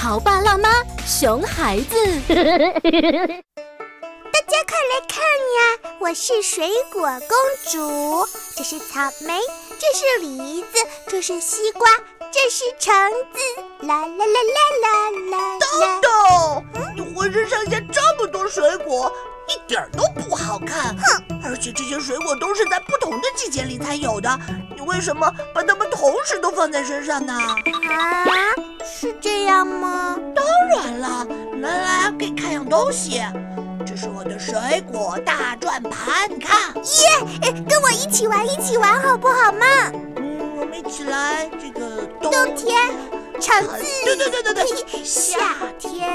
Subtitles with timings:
[0.00, 0.68] 潮爸辣妈
[1.04, 1.96] 熊孩子。
[2.30, 2.38] 大
[4.46, 5.18] 家快来看
[5.56, 5.90] 呀！
[5.98, 7.36] 我是水果公
[7.72, 8.24] 主，
[8.56, 9.40] 这是草莓，
[9.76, 11.90] 这是梨子，这是西瓜，
[12.30, 12.94] 这是橙
[13.34, 13.40] 子。
[13.88, 14.24] 啦啦啦
[14.54, 15.58] 啦啦啦！
[15.58, 15.66] 豆
[16.00, 16.62] 豆，
[16.94, 19.12] 你浑身上下这么多水果，
[19.48, 20.96] 一点儿都不好看。
[20.96, 21.24] 哼！
[21.44, 24.38] 而且这些水果都是在不同的季节里才有的，
[24.76, 27.32] 你为什么把它们同时都放在身上呢？
[27.34, 28.30] 啊，是
[29.38, 30.16] 这样吗？
[30.34, 31.24] 当然了，
[31.60, 33.22] 来来，给你看样东西。
[33.86, 37.52] 这是我的水果大转盘，你看，耶！
[37.68, 39.64] 跟我一起玩，一起玩好不好嘛？
[40.16, 41.48] 嗯，我们一起来。
[41.52, 42.90] 这个冬冬天，
[43.40, 45.38] 橙子，对对对对对，夏
[45.78, 46.10] 天，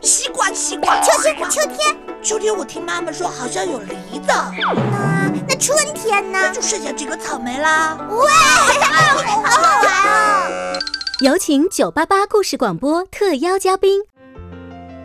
[0.00, 4.26] 西瓜西瓜，秋天秋天秋天，我听妈妈说好像有梨子。
[4.26, 6.40] 那那春天呢？
[6.42, 7.96] 那就剩下这个草莓啦。
[8.10, 8.26] 哇，
[8.82, 10.05] 好好玩哦！
[11.22, 14.02] 有请九八八故事广播特邀嘉宾。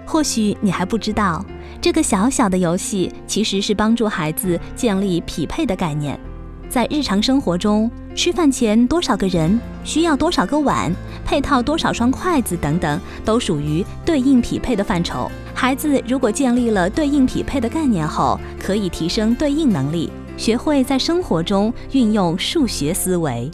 [0.06, 1.42] 或许你还不知道。
[1.80, 6.20] 这个小小的游戏其实是帮助孩子建立匹配的概念，
[6.68, 15.32] 在日常生活中，吃饭前多少个人，需要多少个碗，配套多少双筷子等等，都属于对应匹配的范畴。
[15.56, 23.50] 孩子如果建立了对应匹配的概念后，可以提升对应能力，学会在生活中运用数学思维。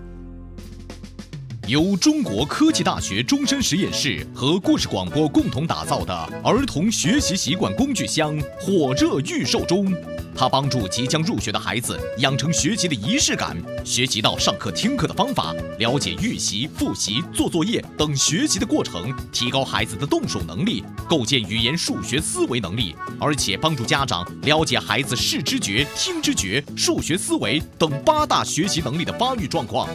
[1.68, 9.94] 由中国科技大学终身实验室和故事广播共同打造的儿童学习习惯工具箱火热预售中。
[10.38, 29.90] 它帮助即将入学的孩子养成学习的仪式感，学习到上课听课的方法，了解预习、复习、做作业等学习的过程，提高孩子的动手能力，构建语言数学思维能力，而且帮助家长了解孩子视知觉、听知觉、数学思维等八大学习能力的发育状况。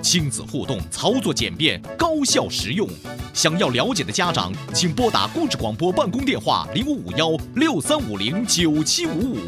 [0.00, 2.88] 亲子互动，操作简便，高效实用。
[3.34, 9.38] 想要了解的家长，请拨打故事广播办公电话零五五幺六三五零九七五五。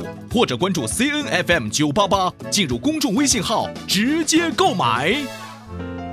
[0.40, 5.14] 或者关注 C N F M 九八八，进入公众微信号直接购买。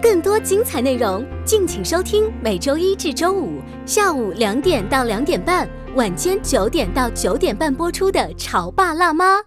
[0.02, 9.38] 更多精彩内容，敬请收听每周一至周五下午两点到两点半，晚间九点到九点半播出的《潮爸辣妈》。